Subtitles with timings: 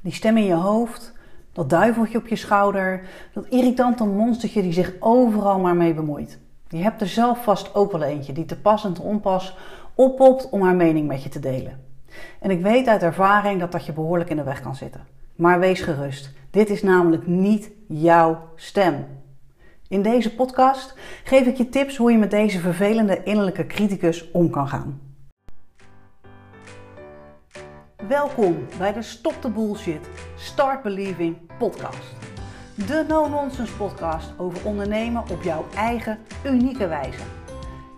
[0.00, 1.12] Die stem in je hoofd,
[1.52, 6.38] dat duiveltje op je schouder, dat irritante monstertje die zich overal maar mee bemoeit.
[6.68, 9.56] Je hebt er zelf vast ook wel eentje die te pas en te onpas
[9.94, 11.80] oppopt om haar mening met je te delen.
[12.40, 15.06] En ik weet uit ervaring dat dat je behoorlijk in de weg kan zitten.
[15.34, 19.06] Maar wees gerust, dit is namelijk niet jouw stem.
[19.88, 20.94] In deze podcast
[21.24, 25.09] geef ik je tips hoe je met deze vervelende innerlijke criticus om kan gaan.
[28.10, 32.14] Welkom bij de Stop the Bullshit, Start Believing podcast.
[32.74, 37.22] De no-nonsense podcast over ondernemen op jouw eigen unieke wijze.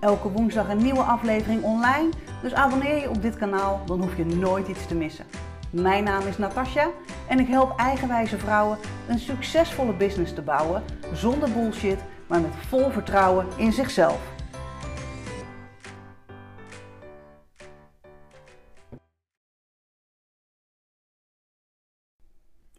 [0.01, 2.09] Elke woensdag een nieuwe aflevering online,
[2.42, 5.24] dus abonneer je op dit kanaal, dan hoef je nooit iets te missen.
[5.70, 6.88] Mijn naam is Natasja
[7.29, 10.82] en ik help eigenwijze vrouwen een succesvolle business te bouwen
[11.12, 14.20] zonder bullshit, maar met vol vertrouwen in zichzelf.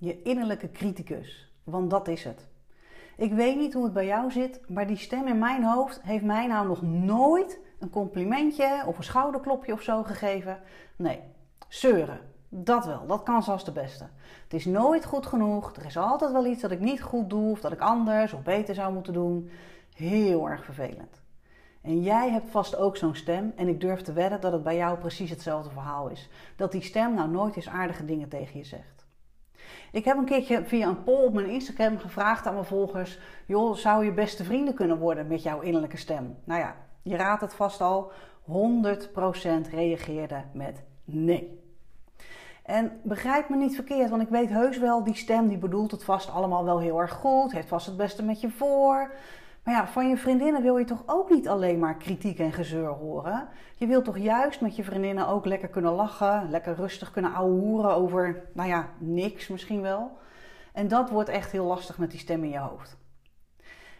[0.03, 2.47] Je innerlijke criticus, want dat is het.
[3.17, 6.23] Ik weet niet hoe het bij jou zit, maar die stem in mijn hoofd heeft
[6.23, 10.59] mij nou nog nooit een complimentje of een schouderklopje of zo gegeven.
[10.95, 11.19] Nee,
[11.67, 12.19] zeuren.
[12.49, 14.07] Dat wel, dat kan zelfs de beste.
[14.43, 15.75] Het is nooit goed genoeg.
[15.75, 18.43] Er is altijd wel iets dat ik niet goed doe of dat ik anders of
[18.43, 19.49] beter zou moeten doen.
[19.95, 21.21] Heel erg vervelend.
[21.81, 24.75] En jij hebt vast ook zo'n stem en ik durf te wedden dat het bij
[24.75, 26.29] jou precies hetzelfde verhaal is.
[26.55, 28.92] Dat die stem nou nooit eens aardige dingen tegen je zegt.
[29.93, 33.75] Ik heb een keertje via een poll op mijn Instagram gevraagd aan mijn volgers: joh,
[33.75, 36.37] zou je beste vrienden kunnen worden met jouw innerlijke stem?
[36.43, 38.11] Nou ja, je raadt het vast al.
[38.41, 41.61] 100% reageerde met nee.
[42.63, 46.03] En begrijp me niet verkeerd, want ik weet heus wel, die stem die bedoelt het
[46.03, 49.11] vast allemaal wel heel erg goed, heeft vast het beste met je voor.
[49.63, 52.87] Maar ja, van je vriendinnen wil je toch ook niet alleen maar kritiek en gezeur
[52.87, 53.47] horen?
[53.75, 57.95] Je wilt toch juist met je vriendinnen ook lekker kunnen lachen, lekker rustig kunnen ouwehoeren
[57.95, 60.17] over, nou ja, niks misschien wel.
[60.73, 62.97] En dat wordt echt heel lastig met die stem in je hoofd.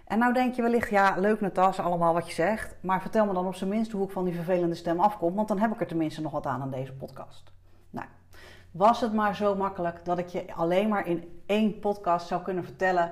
[0.06, 2.76] En nou denk je wellicht, ja, leuk Natas, allemaal wat je zegt.
[2.82, 5.48] Maar vertel me dan op zijn minst hoe ik van die vervelende stem afkom, want
[5.48, 7.52] dan heb ik er tenminste nog wat aan aan deze podcast.
[7.90, 8.08] Nou,
[8.72, 12.64] was het maar zo makkelijk dat ik je alleen maar in één podcast zou kunnen
[12.64, 13.12] vertellen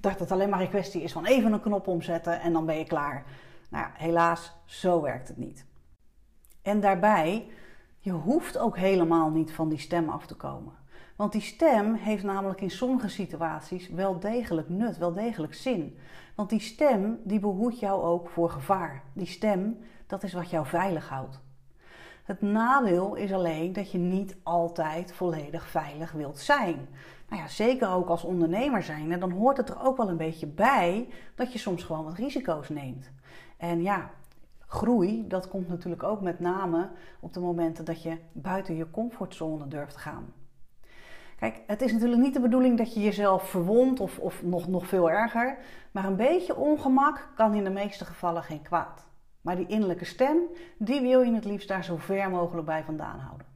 [0.00, 2.78] dat het alleen maar een kwestie is van even een knop omzetten en dan ben
[2.78, 3.24] je klaar.
[3.70, 5.66] Nou helaas, zo werkt het niet.
[6.62, 7.48] En daarbij,
[7.98, 10.72] je hoeft ook helemaal niet van die stem af te komen.
[11.16, 15.98] Want die stem heeft namelijk in sommige situaties wel degelijk nut, wel degelijk zin.
[16.34, 19.02] Want die stem, die behoedt jou ook voor gevaar.
[19.12, 21.40] Die stem, dat is wat jou veilig houdt.
[22.24, 26.88] Het nadeel is alleen dat je niet altijd volledig veilig wilt zijn.
[27.28, 30.46] Nou ja, zeker ook als ondernemer zijn, dan hoort het er ook wel een beetje
[30.46, 33.10] bij dat je soms gewoon wat risico's neemt.
[33.56, 34.10] En ja,
[34.66, 36.90] groei, dat komt natuurlijk ook met name
[37.20, 40.32] op de momenten dat je buiten je comfortzone durft te gaan.
[41.38, 44.86] Kijk, het is natuurlijk niet de bedoeling dat je jezelf verwondt of, of nog, nog
[44.86, 45.58] veel erger,
[45.90, 49.06] maar een beetje ongemak kan in de meeste gevallen geen kwaad.
[49.40, 50.38] Maar die innerlijke stem,
[50.78, 53.47] die wil je het liefst daar zo ver mogelijk bij vandaan houden.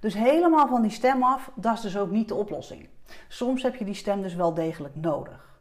[0.00, 2.88] Dus helemaal van die stem af, dat is dus ook niet de oplossing.
[3.28, 5.60] Soms heb je die stem dus wel degelijk nodig.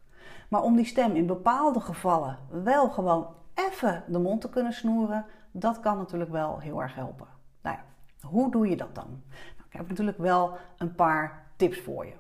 [0.50, 5.26] Maar om die stem in bepaalde gevallen wel gewoon even de mond te kunnen snoeren,
[5.52, 7.28] dat kan natuurlijk wel heel erg helpen.
[7.62, 7.84] Nou ja,
[8.28, 9.08] hoe doe je dat dan?
[9.30, 12.14] Nou, ik heb natuurlijk wel een paar tips voor je.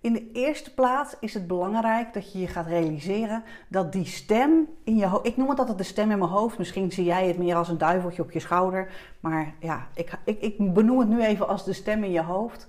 [0.00, 4.68] In de eerste plaats is het belangrijk dat je je gaat realiseren dat die stem
[4.84, 5.26] in je hoofd.
[5.26, 6.58] Ik noem het altijd de stem in mijn hoofd.
[6.58, 8.92] Misschien zie jij het meer als een duiveltje op je schouder.
[9.20, 12.68] Maar ja, ik, ik, ik benoem het nu even als de stem in je hoofd.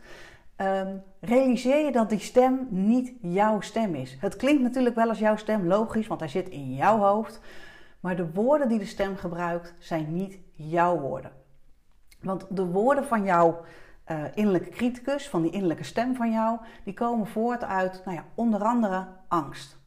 [0.57, 4.17] Um, realiseer je dat die stem niet jouw stem is.
[4.19, 7.39] Het klinkt natuurlijk wel als jouw stem, logisch, want hij zit in jouw hoofd.
[7.99, 11.31] Maar de woorden die de stem gebruikt zijn niet jouw woorden.
[12.21, 13.61] Want de woorden van jouw
[14.11, 18.25] uh, innerlijke criticus, van die innerlijke stem van jou, die komen voort uit nou ja,
[18.35, 19.79] onder andere angst.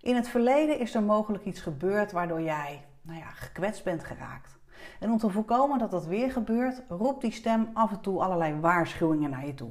[0.00, 4.58] In het verleden is er mogelijk iets gebeurd waardoor jij nou ja, gekwetst bent geraakt.
[5.00, 8.60] En om te voorkomen dat dat weer gebeurt, roept die stem af en toe allerlei
[8.60, 9.70] waarschuwingen naar je toe.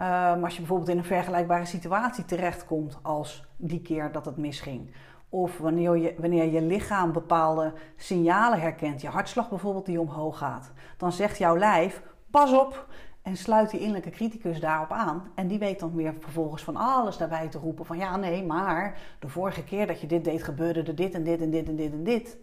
[0.00, 4.90] Um, als je bijvoorbeeld in een vergelijkbare situatie terechtkomt als die keer dat het misging.
[5.28, 10.72] Of wanneer je, wanneer je lichaam bepaalde signalen herkent, je hartslag bijvoorbeeld die omhoog gaat,
[10.96, 12.02] dan zegt jouw lijf:
[12.36, 12.86] pas op.
[13.22, 15.30] En sluit die innerlijke criticus daarop aan.
[15.34, 17.86] En die weet dan weer vervolgens van alles daarbij te roepen.
[17.86, 21.24] Van ja, nee, maar de vorige keer dat je dit deed, gebeurde er dit en
[21.24, 22.38] dit en dit en dit en dit.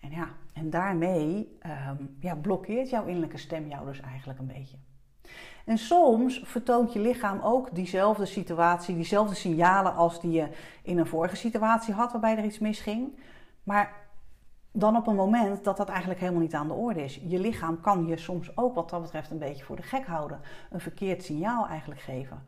[0.00, 4.76] En ja, en daarmee um, ja, blokkeert jouw innerlijke stem jou dus eigenlijk een beetje.
[5.64, 10.48] En soms vertoont je lichaam ook diezelfde situatie, diezelfde signalen als die je
[10.82, 13.18] in een vorige situatie had waarbij er iets misging.
[13.62, 14.01] Maar
[14.72, 17.20] dan op een moment dat dat eigenlijk helemaal niet aan de orde is.
[17.26, 20.40] Je lichaam kan je soms ook wat dat betreft een beetje voor de gek houden.
[20.70, 22.46] Een verkeerd signaal eigenlijk geven.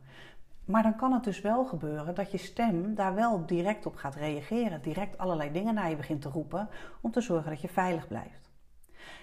[0.65, 4.15] Maar dan kan het dus wel gebeuren dat je stem daar wel direct op gaat
[4.15, 4.81] reageren.
[4.81, 6.69] Direct allerlei dingen naar je begint te roepen
[7.01, 8.49] om te zorgen dat je veilig blijft.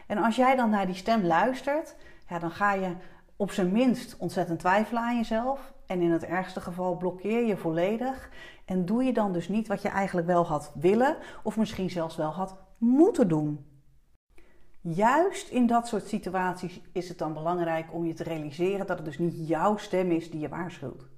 [0.07, 1.97] En als jij dan naar die stem luistert,
[2.29, 2.93] ja, dan ga je
[3.37, 5.73] op zijn minst ontzettend twijfelen aan jezelf.
[5.87, 8.31] En in het ergste geval blokkeer je volledig.
[8.65, 12.17] En doe je dan dus niet wat je eigenlijk wel had willen, of misschien zelfs
[12.17, 13.67] wel had moeten doen.
[14.81, 19.07] Juist in dat soort situaties is het dan belangrijk om je te realiseren dat het
[19.07, 21.09] dus niet jouw stem is die je waarschuwt.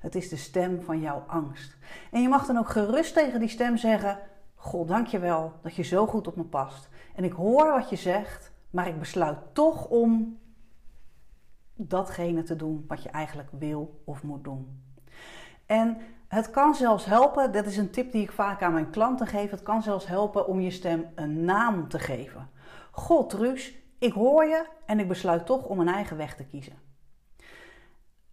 [0.00, 1.76] Het is de stem van jouw angst.
[2.10, 4.18] En je mag dan ook gerust tegen die stem zeggen:
[4.54, 6.88] God, dankjewel dat je zo goed op me past.
[7.14, 10.38] En ik hoor wat je zegt, maar ik besluit toch om
[11.74, 14.82] datgene te doen wat je eigenlijk wil of moet doen.
[15.66, 15.96] En
[16.28, 19.50] het kan zelfs helpen, dat is een tip die ik vaak aan mijn klanten geef.
[19.50, 22.50] Het kan zelfs helpen om je stem een naam te geven.
[22.90, 26.72] God, Truus, ik hoor je en ik besluit toch om een eigen weg te kiezen.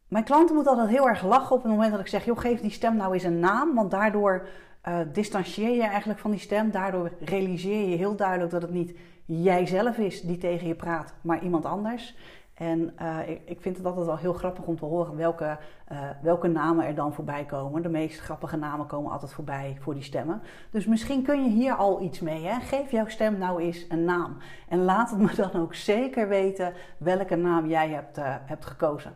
[0.07, 2.61] Mijn klanten moeten altijd heel erg lachen op het moment dat ik zeg: joh, geef
[2.61, 3.75] die stem nou eens een naam.
[3.75, 4.47] Want daardoor
[4.87, 6.71] uh, distancieer je eigenlijk van die stem.
[6.71, 11.43] Daardoor realiseer je heel duidelijk dat het niet jijzelf is die tegen je praat, maar
[11.43, 12.15] iemand anders.
[12.53, 15.57] En uh, ik, vind het altijd wel heel grappig om te horen welke,
[15.91, 17.81] uh, welke namen er dan voorbij komen.
[17.81, 20.41] De meest grappige namen komen altijd voorbij voor die stemmen.
[20.71, 22.45] Dus misschien kun je hier al iets mee.
[22.45, 22.59] Hè?
[22.59, 24.37] Geef jouw stem nou eens een naam.
[24.69, 29.13] En laat het me dan ook zeker weten welke naam jij hebt, uh, hebt gekozen.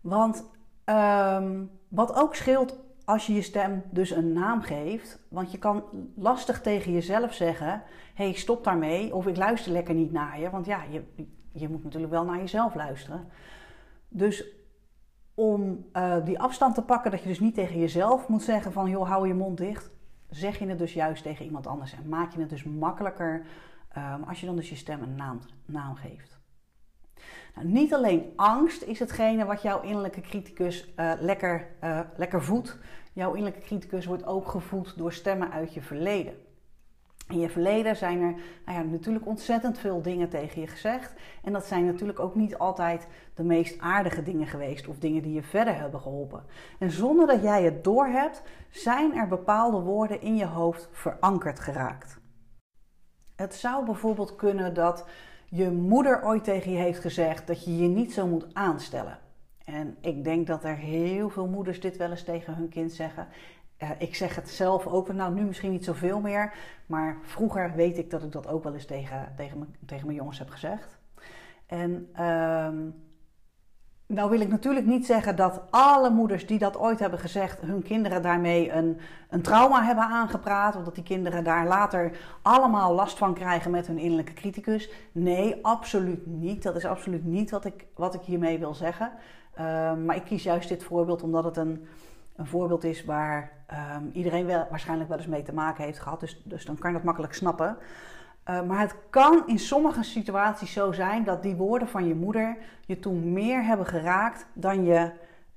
[0.00, 0.50] Want
[0.84, 5.18] um, wat ook scheelt als je je stem dus een naam geeft.
[5.28, 5.84] Want je kan
[6.16, 7.82] lastig tegen jezelf zeggen:
[8.14, 9.14] hey, stop daarmee.
[9.14, 10.50] Of ik luister lekker niet naar je.
[10.50, 11.02] Want ja, je
[11.60, 13.28] je moet natuurlijk wel naar jezelf luisteren.
[14.08, 14.44] Dus
[15.34, 18.90] om uh, die afstand te pakken, dat je dus niet tegen jezelf moet zeggen van
[18.90, 19.90] joh, hou je mond dicht.
[20.30, 23.46] Zeg je het dus juist tegen iemand anders en maak je het dus makkelijker
[23.96, 26.38] um, als je dan dus je stem een naam, naam geeft.
[27.54, 32.78] Nou, niet alleen angst is hetgene wat jouw innerlijke criticus uh, lekker, uh, lekker voedt.
[33.12, 36.34] Jouw innerlijke criticus wordt ook gevoed door stemmen uit je verleden.
[37.28, 38.34] In je verleden zijn er
[38.64, 41.14] nou ja, natuurlijk ontzettend veel dingen tegen je gezegd.
[41.42, 45.32] En dat zijn natuurlijk ook niet altijd de meest aardige dingen geweest of dingen die
[45.32, 46.44] je verder hebben geholpen.
[46.78, 52.18] En zonder dat jij het doorhebt, zijn er bepaalde woorden in je hoofd verankerd geraakt.
[53.36, 55.06] Het zou bijvoorbeeld kunnen dat
[55.46, 59.18] je moeder ooit tegen je heeft gezegd dat je je niet zo moet aanstellen.
[59.64, 63.28] En ik denk dat er heel veel moeders dit wel eens tegen hun kind zeggen.
[63.98, 66.54] Ik zeg het zelf ook, nou nu misschien niet zoveel meer,
[66.86, 70.18] maar vroeger weet ik dat ik dat ook wel eens tegen, tegen, mijn, tegen mijn
[70.18, 70.98] jongens heb gezegd.
[71.66, 72.68] En uh,
[74.06, 77.82] nou wil ik natuurlijk niet zeggen dat alle moeders die dat ooit hebben gezegd, hun
[77.82, 78.98] kinderen daarmee een,
[79.30, 80.76] een trauma hebben aangepraat.
[80.76, 84.90] Of dat die kinderen daar later allemaal last van krijgen met hun innerlijke criticus.
[85.12, 86.62] Nee, absoluut niet.
[86.62, 89.12] Dat is absoluut niet wat ik, wat ik hiermee wil zeggen.
[89.58, 91.86] Uh, maar ik kies juist dit voorbeeld omdat het een
[92.38, 93.52] een voorbeeld is waar
[93.96, 96.20] um, iedereen wel, waarschijnlijk wel eens mee te maken heeft gehad.
[96.20, 97.76] Dus, dus dan kan je dat makkelijk snappen.
[98.50, 102.56] Uh, maar het kan in sommige situaties zo zijn dat die woorden van je moeder
[102.86, 105.10] je toen meer hebben geraakt dan je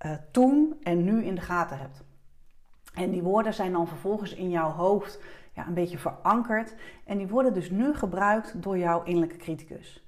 [0.05, 2.03] uh, toen en nu in de gaten hebt.
[2.93, 5.19] En die woorden zijn dan vervolgens in jouw hoofd
[5.53, 6.75] ja, een beetje verankerd.
[7.05, 10.00] En die worden dus nu gebruikt door jouw innerlijke criticus.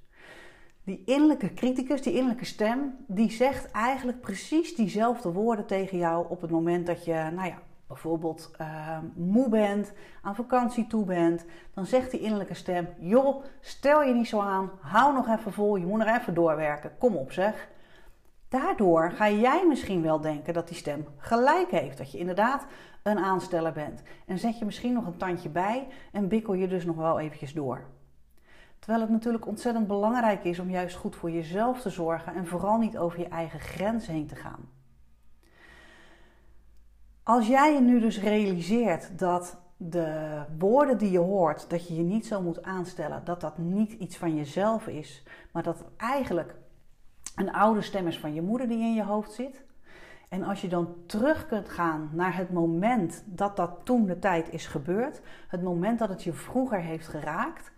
[0.84, 6.40] Die innerlijke criticus, die innerlijke stem, die zegt eigenlijk precies diezelfde woorden tegen jou op
[6.40, 11.44] het moment dat je, nou ja, bijvoorbeeld uh, moe bent, aan vakantie toe bent.
[11.74, 15.76] Dan zegt die innerlijke stem: Joh, stel je niet zo aan, hou nog even vol,
[15.76, 17.68] je moet nog even doorwerken, kom op zeg.
[18.48, 21.98] Daardoor ga jij misschien wel denken dat die stem gelijk heeft.
[21.98, 22.66] Dat je inderdaad
[23.02, 24.02] een aansteller bent.
[24.26, 27.52] En zet je misschien nog een tandje bij en bikkel je dus nog wel eventjes
[27.52, 27.84] door.
[28.84, 32.78] Terwijl het natuurlijk ontzettend belangrijk is om juist goed voor jezelf te zorgen en vooral
[32.78, 34.68] niet over je eigen grens heen te gaan.
[37.22, 42.02] Als jij je nu dus realiseert dat de woorden die je hoort, dat je je
[42.02, 45.22] niet zo moet aanstellen, dat dat niet iets van jezelf is,
[45.52, 46.54] maar dat het eigenlijk
[47.36, 49.64] een oude stem is van je moeder die in je hoofd zit.
[50.28, 54.52] En als je dan terug kunt gaan naar het moment dat dat toen de tijd
[54.52, 57.72] is gebeurd, het moment dat het je vroeger heeft geraakt,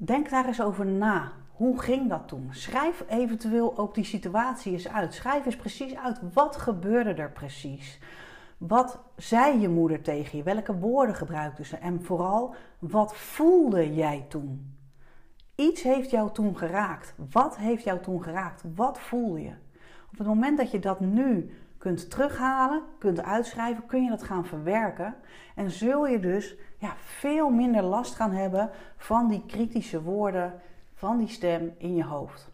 [0.00, 1.32] Denk daar eens over na.
[1.52, 2.48] Hoe ging dat toen?
[2.50, 5.14] Schrijf eventueel ook die situatie eens uit.
[5.14, 8.00] Schrijf eens precies uit wat gebeurde er precies.
[8.58, 10.44] Wat zei je moeder tegen je?
[10.44, 11.76] Welke woorden gebruikte ze?
[11.76, 14.76] En vooral, wat voelde jij toen?
[15.54, 17.14] Iets heeft jou toen geraakt.
[17.30, 18.64] Wat heeft jou toen geraakt?
[18.74, 19.52] Wat voel je?
[20.12, 24.46] Op het moment dat je dat nu kunt terughalen, kunt uitschrijven, kun je dat gaan
[24.46, 25.14] verwerken.
[25.54, 30.60] En zul je dus ja, veel minder last gaan hebben van die kritische woorden,
[30.94, 32.50] van die stem in je hoofd.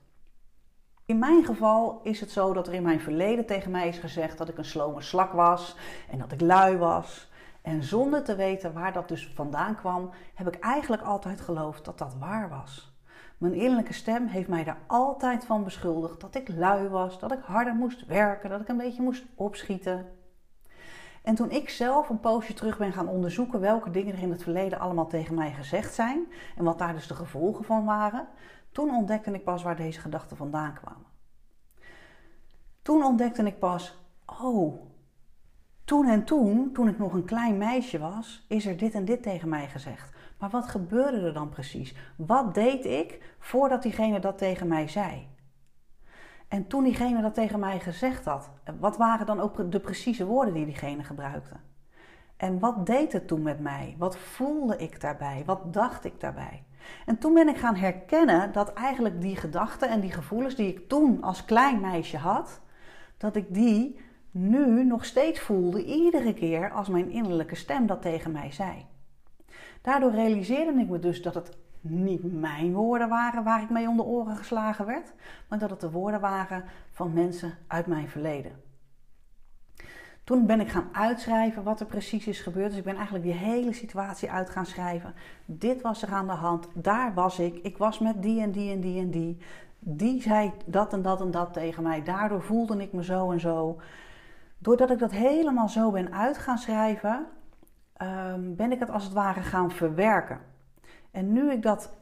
[1.06, 4.38] In mijn geval is het zo dat er in mijn verleden tegen mij is gezegd
[4.38, 5.76] dat ik een slome slak was
[6.10, 7.30] en dat ik lui was.
[7.62, 11.98] En zonder te weten waar dat dus vandaan kwam, heb ik eigenlijk altijd geloofd dat
[11.98, 12.93] dat waar was.
[13.44, 17.38] Mijn innerlijke stem heeft mij er altijd van beschuldigd dat ik lui was, dat ik
[17.42, 20.06] harder moest werken, dat ik een beetje moest opschieten.
[21.22, 24.42] En toen ik zelf een poosje terug ben gaan onderzoeken welke dingen er in het
[24.42, 28.28] verleden allemaal tegen mij gezegd zijn en wat daar dus de gevolgen van waren,
[28.72, 31.06] toen ontdekte ik pas waar deze gedachten vandaan kwamen.
[32.82, 34.82] Toen ontdekte ik pas, oh,
[35.84, 39.22] toen en toen, toen ik nog een klein meisje was, is er dit en dit
[39.22, 40.13] tegen mij gezegd.
[40.44, 41.94] Maar wat gebeurde er dan precies?
[42.16, 45.28] Wat deed ik voordat diegene dat tegen mij zei?
[46.48, 50.54] En toen diegene dat tegen mij gezegd had, wat waren dan ook de precieze woorden
[50.54, 51.54] die diegene gebruikte?
[52.36, 53.94] En wat deed het toen met mij?
[53.98, 55.42] Wat voelde ik daarbij?
[55.46, 56.64] Wat dacht ik daarbij?
[57.06, 60.88] En toen ben ik gaan herkennen dat eigenlijk die gedachten en die gevoelens die ik
[60.88, 62.60] toen als klein meisje had,
[63.16, 68.32] dat ik die nu nog steeds voelde iedere keer als mijn innerlijke stem dat tegen
[68.32, 68.86] mij zei.
[69.84, 73.96] Daardoor realiseerde ik me dus dat het niet mijn woorden waren waar ik mee om
[73.96, 75.12] de oren geslagen werd,
[75.48, 78.52] maar dat het de woorden waren van mensen uit mijn verleden.
[80.24, 82.68] Toen ben ik gaan uitschrijven wat er precies is gebeurd.
[82.68, 85.14] Dus ik ben eigenlijk die hele situatie uit gaan schrijven.
[85.44, 87.58] Dit was er aan de hand, daar was ik.
[87.62, 89.38] Ik was met die en die en die en die.
[89.78, 92.02] Die zei dat en dat en dat tegen mij.
[92.02, 93.80] Daardoor voelde ik me zo en zo.
[94.58, 97.26] Doordat ik dat helemaal zo ben uit gaan schrijven,
[97.96, 100.40] ehm, ben ik het als het ware gaan verwerken.
[101.10, 101.96] En nu ik dat,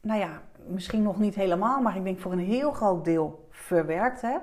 [0.00, 4.20] nou ja, misschien nog niet helemaal, maar ik denk voor een heel groot deel verwerkt
[4.20, 4.42] heb,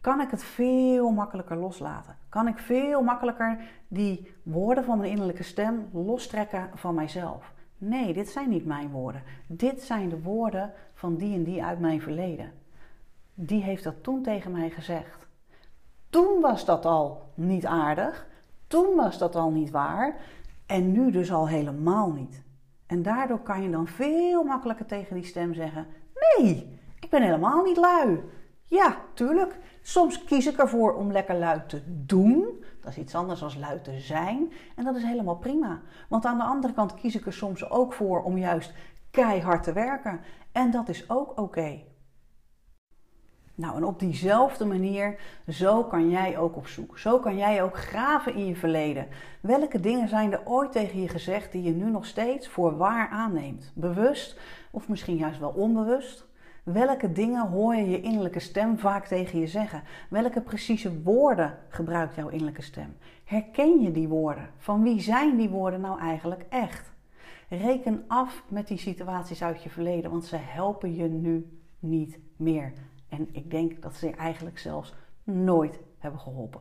[0.00, 2.16] kan ik het veel makkelijker loslaten.
[2.28, 7.52] Kan ik veel makkelijker die woorden van mijn innerlijke stem lostrekken van mijzelf.
[7.78, 9.22] Nee, dit zijn niet mijn woorden.
[9.46, 12.52] Dit zijn de woorden van die en die uit mijn verleden.
[13.34, 15.26] Die heeft dat toen tegen mij gezegd.
[16.10, 18.26] Toen was dat al niet aardig.
[18.66, 20.16] Toen was dat al niet waar.
[20.66, 22.44] En nu dus al helemaal niet.
[22.86, 27.62] En daardoor kan je dan veel makkelijker tegen die stem zeggen: Nee, ik ben helemaal
[27.64, 28.20] niet lui.
[28.64, 29.58] Ja, tuurlijk.
[29.82, 32.64] Soms kies ik ervoor om lekker luid te doen.
[32.80, 34.52] Dat is iets anders dan luid te zijn.
[34.76, 35.80] En dat is helemaal prima.
[36.08, 38.72] Want aan de andere kant kies ik er soms ook voor om juist
[39.10, 40.20] keihard te werken.
[40.52, 41.82] En dat is ook oké.
[43.56, 46.98] Nou, en op diezelfde manier, zo kan jij ook op zoek.
[46.98, 49.06] Zo kan jij ook graven in je verleden.
[49.40, 53.08] Welke dingen zijn er ooit tegen je gezegd die je nu nog steeds voor waar
[53.08, 53.72] aanneemt?
[53.74, 56.26] Bewust of misschien juist wel onbewust?
[56.62, 59.82] Welke dingen hoor je je innerlijke stem vaak tegen je zeggen?
[60.10, 62.96] Welke precieze woorden gebruikt jouw innerlijke stem?
[63.24, 64.48] Herken je die woorden?
[64.56, 66.92] Van wie zijn die woorden nou eigenlijk echt?
[67.48, 72.72] Reken af met die situaties uit je verleden, want ze helpen je nu niet meer.
[73.08, 74.94] En ik denk dat ze je eigenlijk zelfs
[75.24, 76.60] nooit hebben geholpen.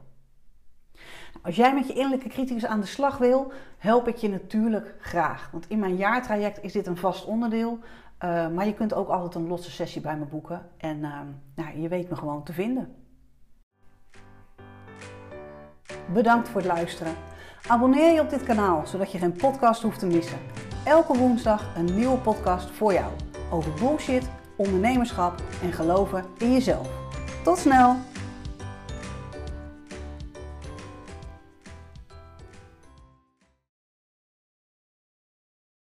[1.42, 5.50] Als jij met je innerlijke criticus aan de slag wil, help ik je natuurlijk graag.
[5.52, 7.80] Want in mijn jaartraject is dit een vast onderdeel.
[8.26, 10.70] Uh, maar je kunt ook altijd een losse sessie bij me boeken.
[10.78, 11.20] En uh,
[11.56, 12.96] nou, je weet me gewoon te vinden.
[16.14, 17.14] Bedankt voor het luisteren.
[17.68, 20.38] Abonneer je op dit kanaal, zodat je geen podcast hoeft te missen.
[20.86, 23.14] Elke woensdag een nieuwe podcast voor jou.
[23.52, 26.88] Over bullshit, ondernemerschap en geloven in jezelf.
[27.44, 27.98] Tot snel!